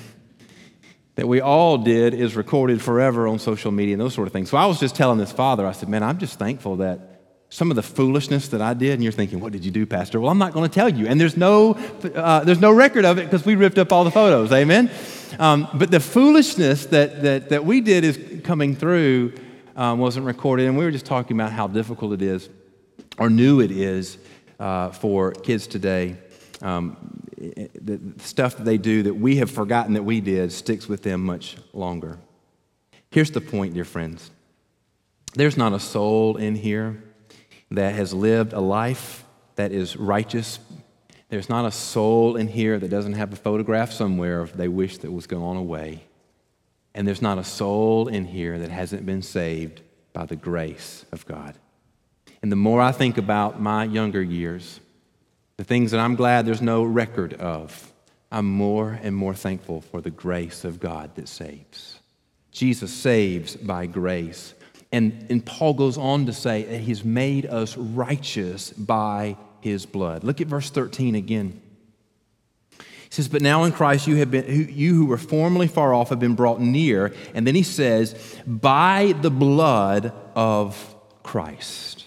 [1.17, 4.51] that we all did is recorded forever on social media and those sort of things.
[4.51, 7.18] So I was just telling this father, I said, man, I'm just thankful that
[7.51, 10.21] some of the foolishness that I did, and you're thinking, what did you do, Pastor?
[10.21, 11.07] Well, I'm not going to tell you.
[11.07, 11.73] And there's no,
[12.15, 14.53] uh, there's no record of it because we ripped up all the photos.
[14.53, 14.91] Amen?
[15.39, 19.33] Um, but the foolishness that, that, that we did is coming through
[19.77, 20.67] um, wasn't recorded.
[20.67, 22.49] And we were just talking about how difficult it is
[23.19, 24.19] or new it is
[24.61, 26.17] uh, for kids today.
[26.61, 26.97] Um,
[27.37, 31.25] the stuff that they do that we have forgotten that we did sticks with them
[31.25, 32.19] much longer.
[33.11, 34.31] Here's the point, dear friends
[35.35, 37.03] there's not a soul in here
[37.71, 39.25] that has lived a life
[39.57, 40.59] that is righteous.
[41.29, 44.99] There's not a soul in here that doesn't have a photograph somewhere of they wish
[44.99, 46.03] that was gone away.
[46.95, 51.27] And there's not a soul in here that hasn't been saved by the grace of
[51.27, 51.55] God.
[52.43, 54.81] And the more I think about my younger years,
[55.57, 57.93] the things that I'm glad there's no record of,
[58.31, 61.99] I'm more and more thankful for the grace of God that saves.
[62.53, 64.55] Jesus saves by grace.
[64.91, 70.25] And, and Paul goes on to say that he's made us righteous by his blood.
[70.25, 71.61] Look at verse 13 again.
[72.79, 76.11] He says, But now in Christ you have been you who were formerly far off
[76.11, 77.15] have been brought near.
[77.35, 82.05] And then he says, by the blood of Christ.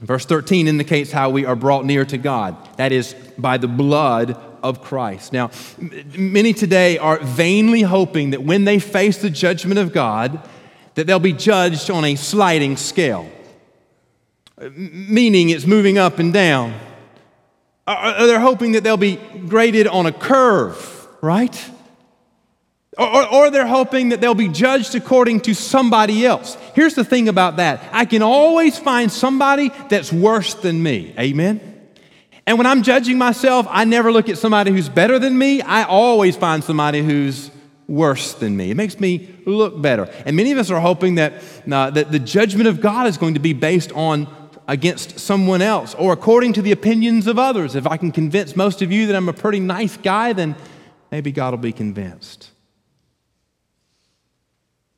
[0.00, 2.56] Verse 13 indicates how we are brought near to God.
[2.76, 5.32] That is by the blood of Christ.
[5.32, 10.46] Now, many today are vainly hoping that when they face the judgment of God,
[10.96, 13.30] that they'll be judged on a sliding scale,
[14.72, 16.74] meaning it's moving up and down.
[17.86, 21.70] Or they're hoping that they'll be graded on a curve, right?
[22.98, 26.56] Or, or, they're hoping that they'll be judged according to somebody else.
[26.74, 31.14] Here's the thing about that I can always find somebody that's worse than me.
[31.18, 31.60] Amen?
[32.46, 35.60] And when I'm judging myself, I never look at somebody who's better than me.
[35.60, 37.50] I always find somebody who's
[37.88, 38.70] worse than me.
[38.70, 40.10] It makes me look better.
[40.24, 41.34] And many of us are hoping that,
[41.70, 44.26] uh, that the judgment of God is going to be based on
[44.68, 47.74] against someone else or according to the opinions of others.
[47.76, 50.56] If I can convince most of you that I'm a pretty nice guy, then
[51.12, 52.50] maybe God will be convinced.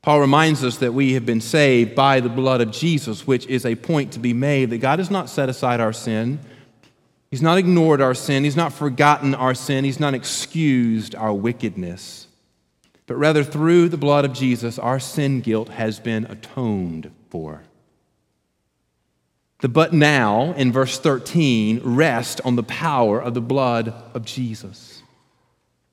[0.00, 3.66] Paul reminds us that we have been saved by the blood of Jesus, which is
[3.66, 6.38] a point to be made that God has not set aside our sin.
[7.30, 8.44] He's not ignored our sin.
[8.44, 9.84] He's not forgotten our sin.
[9.84, 12.27] He's not excused our wickedness
[13.08, 17.62] but rather through the blood of Jesus, our sin guilt has been atoned for.
[19.60, 25.02] The but now in verse 13 rest on the power of the blood of Jesus.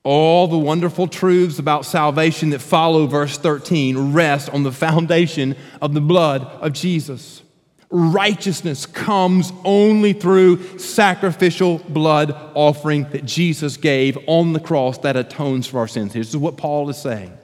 [0.04, 5.94] All the wonderful truths about salvation that follow verse 13 rest on the foundation of
[5.94, 7.42] the blood of Jesus.
[7.90, 15.66] Righteousness comes only through sacrificial blood offering that Jesus gave on the cross that atones
[15.66, 16.12] for our sins.
[16.12, 17.36] This is what Paul is saying.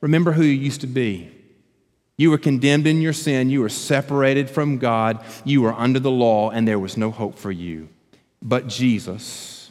[0.00, 1.30] Remember who you used to be.
[2.16, 3.50] You were condemned in your sin.
[3.50, 5.24] You were separated from God.
[5.44, 7.88] You were under the law, and there was no hope for you.
[8.40, 9.62] But Jesus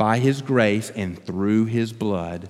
[0.00, 2.48] by his grace and through his blood,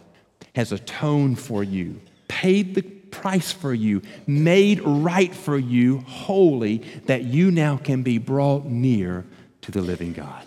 [0.55, 2.83] has atoned for you, paid the
[3.21, 9.27] price for you, made right for you, holy, that you now can be brought near
[9.63, 10.45] to the living God.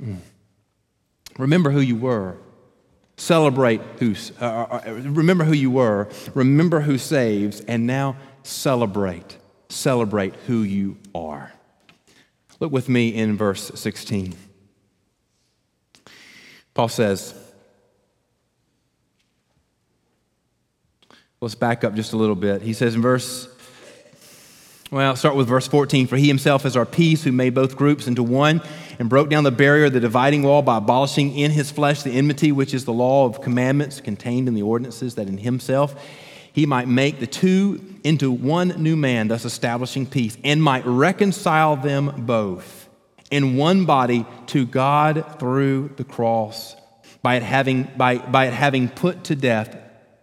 [0.00, 0.18] Mm.
[1.38, 2.36] Remember who you were.
[3.16, 6.08] Celebrate who, uh, uh, uh, remember who you were.
[6.34, 9.36] Remember who saves, and now celebrate.
[9.68, 11.52] Celebrate who you are.
[12.60, 14.34] Look with me in verse 16.
[16.74, 17.34] Paul says,
[21.40, 22.60] let's back up just a little bit.
[22.60, 23.48] He says in verse,
[24.90, 26.06] well, start with verse 14.
[26.06, 28.60] For he himself is our peace, who made both groups into one
[28.98, 32.52] and broke down the barrier, the dividing wall, by abolishing in his flesh the enmity,
[32.52, 35.94] which is the law of commandments contained in the ordinances, that in himself
[36.52, 41.76] he might make the two into one new man, thus establishing peace, and might reconcile
[41.76, 42.88] them both
[43.30, 46.76] in one body to God through the cross,
[47.22, 49.74] by it having, by, by it having put to death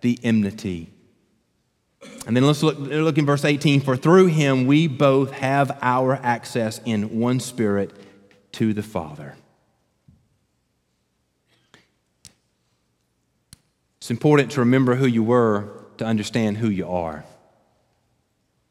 [0.02, 0.92] the enmity.
[2.28, 3.80] And then let's look, look in verse 18.
[3.80, 7.96] For through him we both have our access in one spirit
[8.52, 9.36] to the Father.
[14.00, 17.24] It's important to remember who you were to understand who you are.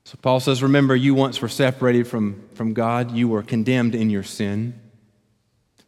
[0.05, 4.11] So Paul says, Remember, you once were separated from, from God, you were condemned in
[4.11, 4.79] your sin.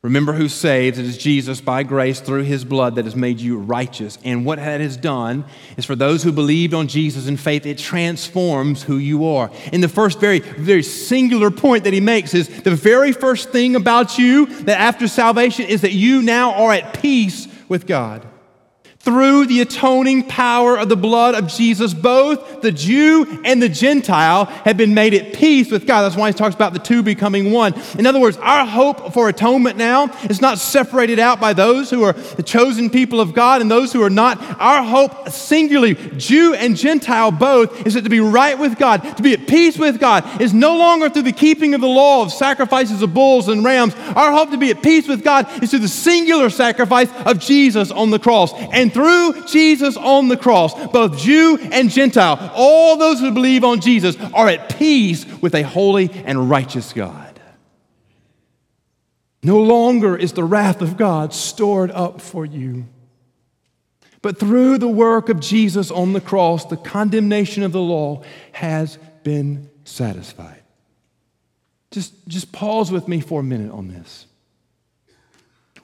[0.02, 0.96] Remember who saves.
[0.96, 4.16] It is Jesus by grace through his blood that has made you righteous.
[4.22, 5.44] And what that has done
[5.76, 9.50] is for those who believed on Jesus in faith, it transforms who you are.
[9.72, 13.74] And the first very, very singular point that he makes is the very first thing
[13.74, 18.24] about you that after salvation is that you now are at peace with God
[19.00, 24.46] through the atoning power of the blood of Jesus, both the Jew and the Gentile
[24.46, 26.02] have been made at peace with God.
[26.02, 27.74] That's why he talks about the two becoming one.
[27.98, 32.02] In other words, our hope for atonement now is not separated out by those who
[32.02, 34.38] are the chosen people of God and those who are not.
[34.61, 39.22] Our hope, singularly, Jew and Gentile both, is that to be right with God, to
[39.22, 42.32] be at peace with God, is no longer through the keeping of the law of
[42.32, 43.94] sacrifices of bulls and rams.
[44.16, 47.90] Our hope to be at peace with God is through the singular sacrifice of Jesus
[47.90, 48.52] on the cross.
[48.72, 53.80] And through Jesus on the cross, both Jew and Gentile, all those who believe on
[53.80, 57.40] Jesus are at peace with a holy and righteous God.
[59.40, 62.87] No longer is the wrath of God stored up for you.
[64.20, 68.98] But through the work of Jesus on the cross, the condemnation of the law has
[69.22, 70.64] been satisfied.
[71.92, 74.26] Just, just pause with me for a minute on this.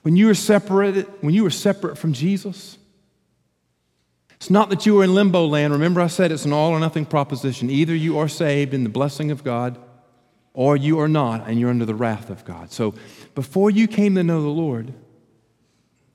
[0.01, 2.77] When you were separated, when you were separate from Jesus,
[4.45, 5.73] it's not that you are in limbo land.
[5.73, 7.71] Remember, I said it's an all or nothing proposition.
[7.71, 9.75] Either you are saved in the blessing of God,
[10.53, 12.71] or you are not, and you're under the wrath of God.
[12.71, 12.93] So
[13.33, 14.93] before you came to know the Lord,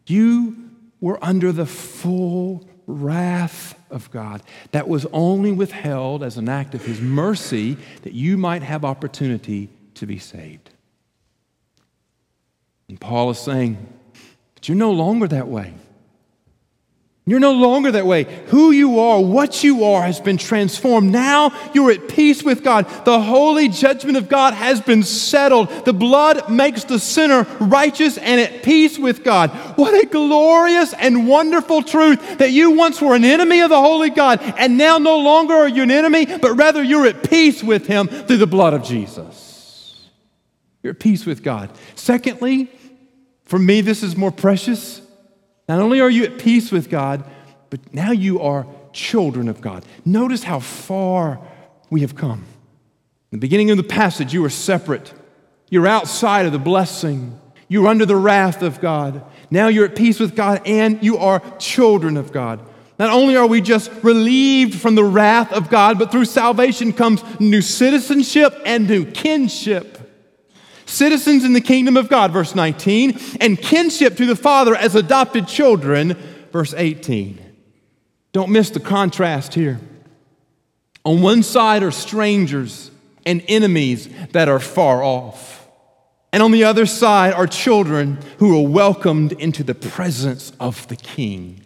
[0.06, 6.72] you were under the full wrath of God that was only withheld as an act
[6.76, 10.70] of His mercy that you might have opportunity to be saved.
[12.88, 13.92] And Paul is saying,
[14.54, 15.74] but you're no longer that way.
[17.30, 18.24] You're no longer that way.
[18.48, 21.12] Who you are, what you are, has been transformed.
[21.12, 22.88] Now you're at peace with God.
[23.04, 25.68] The holy judgment of God has been settled.
[25.84, 29.50] The blood makes the sinner righteous and at peace with God.
[29.78, 34.10] What a glorious and wonderful truth that you once were an enemy of the holy
[34.10, 37.86] God, and now no longer are you an enemy, but rather you're at peace with
[37.86, 40.08] Him through the blood of Jesus.
[40.82, 41.70] You're at peace with God.
[41.94, 42.72] Secondly,
[43.44, 45.00] for me, this is more precious.
[45.70, 47.22] Not only are you at peace with God,
[47.70, 49.84] but now you are children of God.
[50.04, 51.38] Notice how far
[51.90, 52.44] we have come.
[53.30, 55.14] In the beginning of the passage, you were separate.
[55.68, 57.40] You're outside of the blessing.
[57.68, 59.24] You're under the wrath of God.
[59.48, 62.58] Now you're at peace with God and you are children of God.
[62.98, 67.22] Not only are we just relieved from the wrath of God, but through salvation comes
[67.38, 69.99] new citizenship and new kinship
[70.90, 75.46] citizens in the kingdom of God, verse 19, and kinship to the Father as adopted
[75.46, 76.16] children,
[76.52, 77.40] verse 18.
[78.32, 79.80] Don't miss the contrast here.
[81.04, 82.90] On one side are strangers
[83.24, 85.68] and enemies that are far off.
[86.32, 90.96] And on the other side are children who are welcomed into the presence of the
[90.96, 91.64] King.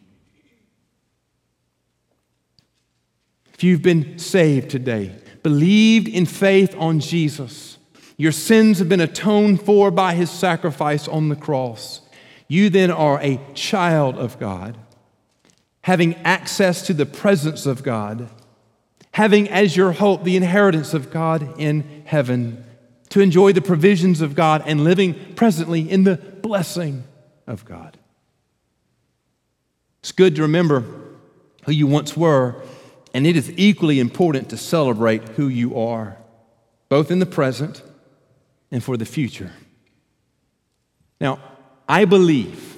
[3.53, 7.74] If you've been saved today, believed in faith on Jesus,
[8.17, 12.01] your sins have been atoned for by his sacrifice on the cross.
[12.47, 14.79] You then are a child of God,
[15.83, 18.29] having access to the presence of God,
[19.13, 22.65] having as your hope the inheritance of God in heaven,
[23.09, 27.05] to enjoy the provisions of God and living presently in the blessing
[27.47, 27.97] of God.
[30.01, 30.85] It's good to remember
[31.65, 32.63] who you once were,
[33.13, 36.19] and it is equally important to celebrate who you are,
[36.89, 37.83] both in the present
[38.71, 39.53] and for the future.
[41.21, 41.39] Now,
[41.89, 42.77] I believe,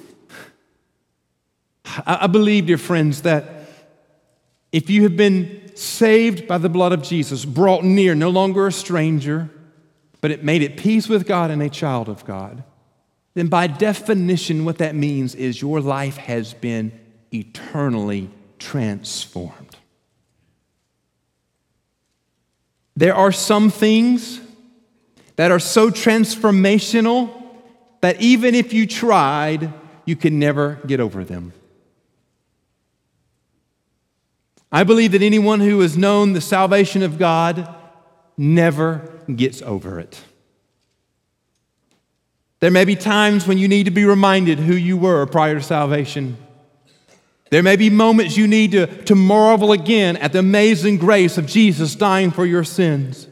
[2.05, 3.69] I believe, dear friends, that
[4.71, 8.71] if you have been saved by the blood of Jesus, brought near, no longer a
[8.71, 9.49] stranger,
[10.21, 12.63] but it made it peace with God and a child of God,
[13.33, 16.91] then by definition, what that means is your life has been
[17.31, 18.29] eternally
[18.59, 19.77] transformed.
[22.95, 24.41] There are some things
[25.37, 27.31] that are so transformational
[28.01, 29.71] that even if you tried,
[30.05, 31.53] you can never get over them.
[34.71, 37.73] I believe that anyone who has known the salvation of God
[38.35, 40.21] never gets over it.
[42.59, 45.61] There may be times when you need to be reminded who you were prior to
[45.61, 46.37] salvation.
[47.49, 51.45] There may be moments you need to, to marvel again at the amazing grace of
[51.45, 53.27] Jesus dying for your sins.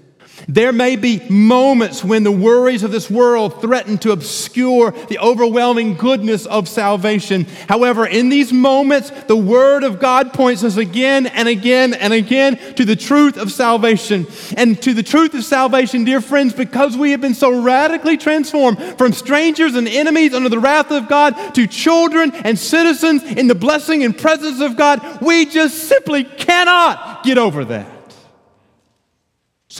[0.47, 5.95] There may be moments when the worries of this world threaten to obscure the overwhelming
[5.95, 7.45] goodness of salvation.
[7.67, 12.57] However, in these moments, the Word of God points us again and again and again
[12.75, 14.27] to the truth of salvation.
[14.55, 18.79] And to the truth of salvation, dear friends, because we have been so radically transformed
[18.97, 23.55] from strangers and enemies under the wrath of God to children and citizens in the
[23.55, 27.94] blessing and presence of God, we just simply cannot get over that.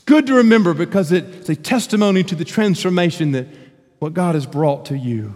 [0.06, 3.47] Good to remember because it's a testimony to the transformation that
[3.99, 5.34] what God has brought to you.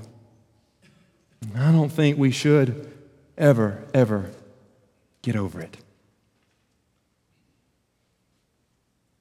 [1.56, 2.92] I don't think we should
[3.38, 4.30] ever, ever
[5.22, 5.78] get over it.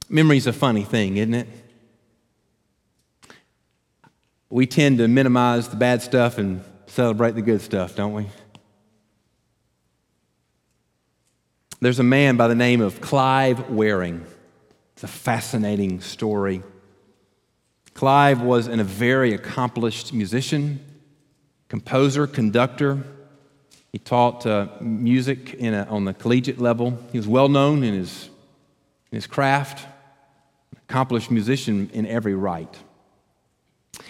[0.07, 1.47] Memory's a funny thing, isn't it?
[4.49, 8.27] We tend to minimize the bad stuff and celebrate the good stuff, don't we?
[11.79, 14.25] There's a man by the name of Clive Wearing.
[14.99, 16.61] It's a fascinating story.
[17.93, 20.81] Clive was a very accomplished musician,
[21.69, 23.01] composer, conductor.
[23.93, 26.99] He taught uh, music a, on the collegiate level.
[27.13, 28.29] He was well known in his,
[29.09, 29.87] in his craft,
[30.75, 32.77] accomplished musician in every right.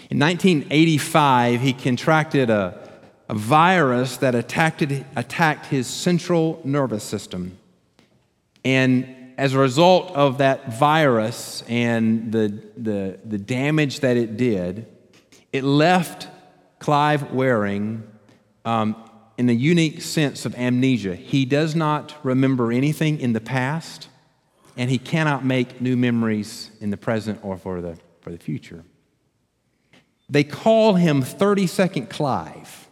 [0.09, 2.89] In 1985, he contracted a,
[3.29, 4.81] a virus that attacked,
[5.15, 7.59] attacked his central nervous system.
[8.65, 14.85] And as a result of that virus and the, the, the damage that it did,
[15.53, 16.27] it left
[16.79, 18.03] Clive Wearing
[18.65, 18.97] um,
[19.37, 21.15] in a unique sense of amnesia.
[21.15, 24.09] He does not remember anything in the past,
[24.75, 28.83] and he cannot make new memories in the present or for the, for the future.
[30.29, 32.89] They call him 30 Second Clive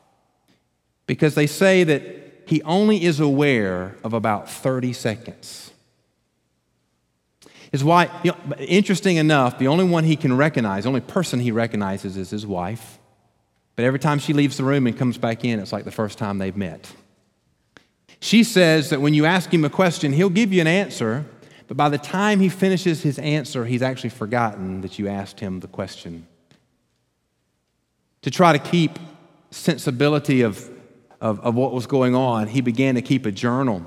[1.07, 5.66] because they say that he only is aware of about 30 seconds
[7.78, 11.39] is why, you know, interesting enough, the only one he can recognize, the only person
[11.39, 12.97] he recognizes is his wife.
[13.75, 16.17] But every time she leaves the room and comes back in, it's like the first
[16.17, 16.91] time they've met.
[18.19, 21.23] She says that when you ask him a question, he'll give you an answer,
[21.67, 25.59] but by the time he finishes his answer, he's actually forgotten that you asked him
[25.59, 26.25] the question.
[28.23, 28.97] To try to keep
[29.51, 30.67] sensibility of,
[31.21, 33.86] of, of what was going on, he began to keep a journal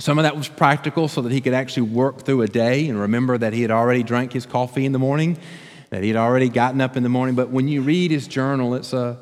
[0.00, 2.98] some of that was practical so that he could actually work through a day and
[2.98, 5.38] remember that he had already drank his coffee in the morning,
[5.90, 7.34] that he had already gotten up in the morning.
[7.34, 9.18] But when you read his journal, it's, a,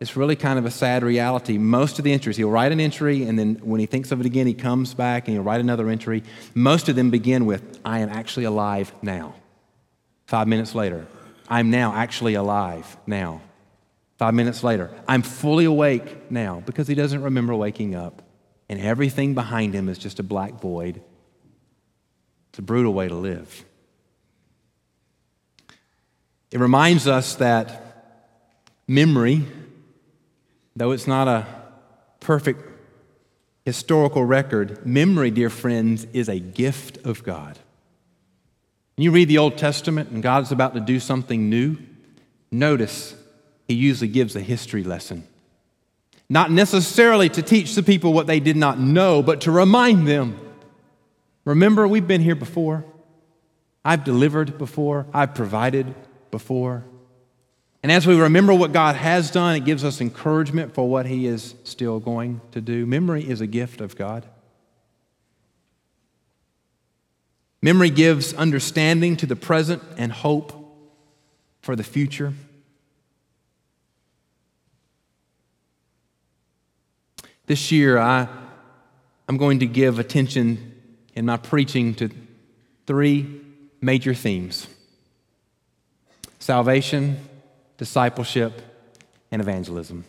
[0.00, 1.58] it's really kind of a sad reality.
[1.58, 4.26] Most of the entries, he'll write an entry, and then when he thinks of it
[4.26, 6.22] again, he comes back and he'll write another entry.
[6.54, 9.34] Most of them begin with, I am actually alive now.
[10.26, 11.06] Five minutes later,
[11.46, 13.42] I'm now actually alive now.
[14.16, 18.22] Five minutes later, I'm fully awake now because he doesn't remember waking up
[18.72, 21.02] and everything behind him is just a black void.
[22.48, 23.66] It's a brutal way to live.
[26.50, 28.30] It reminds us that
[28.88, 29.44] memory,
[30.74, 31.46] though it's not a
[32.20, 32.66] perfect
[33.66, 37.58] historical record, memory, dear friends, is a gift of God.
[38.96, 41.76] When you read the Old Testament and God's about to do something new,
[42.50, 43.16] notice
[43.68, 45.28] he usually gives a history lesson.
[46.32, 50.40] Not necessarily to teach the people what they did not know, but to remind them.
[51.44, 52.86] Remember, we've been here before.
[53.84, 55.06] I've delivered before.
[55.12, 55.94] I've provided
[56.30, 56.84] before.
[57.82, 61.26] And as we remember what God has done, it gives us encouragement for what He
[61.26, 62.86] is still going to do.
[62.86, 64.24] Memory is a gift of God.
[67.60, 70.54] Memory gives understanding to the present and hope
[71.60, 72.32] for the future.
[77.46, 78.28] This year, I,
[79.28, 80.80] I'm going to give attention
[81.14, 82.10] in my preaching to
[82.86, 83.40] three
[83.80, 84.68] major themes
[86.38, 87.18] salvation,
[87.78, 88.62] discipleship,
[89.30, 90.04] and evangelism.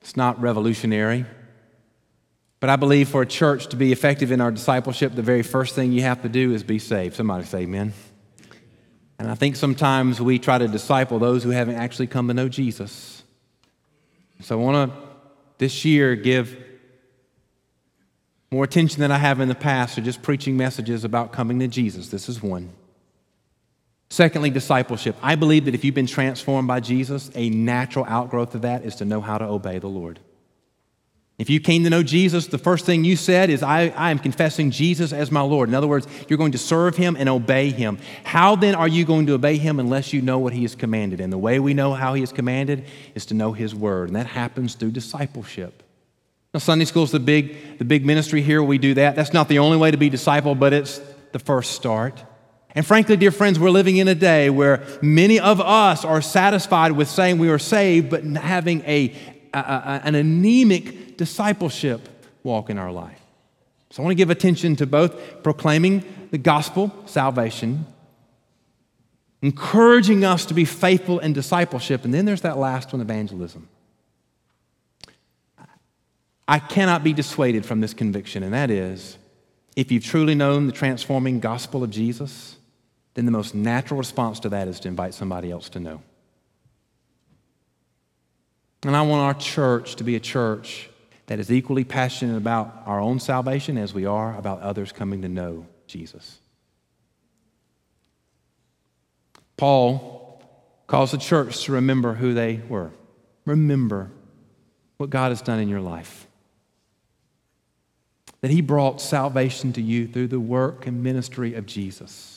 [0.00, 1.24] It's not revolutionary,
[2.60, 5.74] but I believe for a church to be effective in our discipleship, the very first
[5.74, 7.16] thing you have to do is be saved.
[7.16, 7.92] Somebody say amen.
[9.18, 12.48] And I think sometimes we try to disciple those who haven't actually come to know
[12.48, 13.22] Jesus.
[14.40, 15.11] So I want to
[15.62, 16.56] this year give
[18.50, 21.68] more attention than I have in the past to just preaching messages about coming to
[21.68, 22.08] Jesus.
[22.08, 22.72] This is one.
[24.10, 25.14] Secondly, discipleship.
[25.22, 28.96] I believe that if you've been transformed by Jesus, a natural outgrowth of that is
[28.96, 30.18] to know how to obey the Lord.
[31.42, 34.20] If you came to know Jesus, the first thing you said is, I, I am
[34.20, 35.68] confessing Jesus as my Lord.
[35.68, 37.98] In other words, you're going to serve him and obey him.
[38.22, 41.18] How then are you going to obey him unless you know what he has commanded?
[41.20, 42.84] And the way we know how he has commanded
[43.16, 45.82] is to know his word, and that happens through discipleship.
[46.54, 48.62] Now, Sunday school is the big, the big ministry here.
[48.62, 49.16] We do that.
[49.16, 51.00] That's not the only way to be disciple, but it's
[51.32, 52.22] the first start.
[52.72, 56.92] And frankly, dear friends, we're living in a day where many of us are satisfied
[56.92, 59.12] with saying we are saved, but having a,
[59.54, 62.08] a, an anemic discipleship
[62.42, 63.20] walk in our life.
[63.90, 67.86] So I want to give attention to both proclaiming the gospel, salvation,
[69.42, 73.68] encouraging us to be faithful in discipleship, and then there's that last one, evangelism.
[76.48, 79.18] I cannot be dissuaded from this conviction, and that is
[79.76, 82.56] if you've truly known the transforming gospel of Jesus,
[83.14, 86.02] then the most natural response to that is to invite somebody else to know.
[88.84, 90.88] And I want our church to be a church
[91.26, 95.28] that is equally passionate about our own salvation as we are about others coming to
[95.28, 96.40] know Jesus.
[99.56, 100.42] Paul
[100.88, 102.90] calls the church to remember who they were.
[103.44, 104.10] Remember
[104.96, 106.26] what God has done in your life.
[108.40, 112.31] That He brought salvation to you through the work and ministry of Jesus.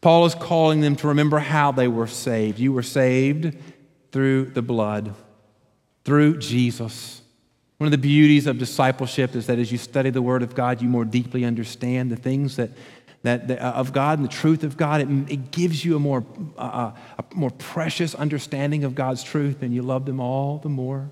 [0.00, 2.58] Paul is calling them to remember how they were saved.
[2.58, 3.56] You were saved
[4.12, 5.14] through the blood
[6.08, 7.20] through Jesus.
[7.76, 10.80] One of the beauties of discipleship is that as you study the Word of God,
[10.80, 12.70] you more deeply understand the things that,
[13.24, 15.02] that, that uh, of God and the truth of God.
[15.02, 16.24] It, it gives you a more,
[16.56, 21.10] uh, a more precious understanding of God's truth, and you love them all the more.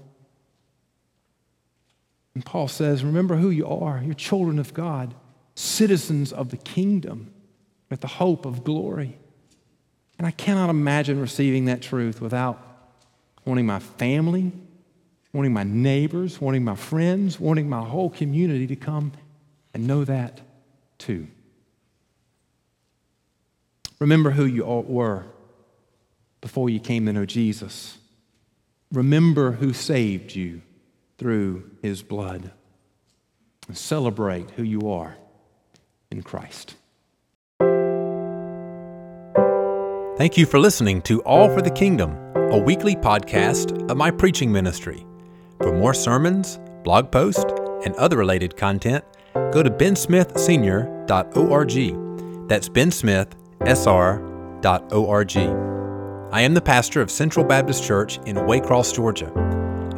[2.34, 4.00] And Paul says, Remember who you are.
[4.02, 5.14] You're children of God,
[5.54, 7.34] citizens of the kingdom
[7.90, 9.16] with the hope of glory.
[10.18, 12.62] And I cannot imagine receiving that truth without
[13.44, 14.52] wanting my family
[15.36, 19.12] wanting my neighbors, wanting my friends, wanting my whole community to come
[19.74, 20.40] and know that
[20.96, 21.28] too.
[23.98, 25.26] Remember who you all were
[26.40, 27.98] before you came to know Jesus.
[28.90, 30.62] Remember who saved you
[31.18, 32.50] through his blood.
[33.68, 35.16] And celebrate who you are
[36.10, 36.76] in Christ.
[40.16, 44.50] Thank you for listening to All for the Kingdom, a weekly podcast of my preaching
[44.50, 45.06] ministry.
[45.58, 47.44] For more sermons, blog posts,
[47.84, 49.04] and other related content,
[49.34, 52.48] go to bensmithsenior.org.
[52.48, 55.36] That's bensmithsr.org.
[56.32, 59.30] I am the pastor of Central Baptist Church in Waycross, Georgia.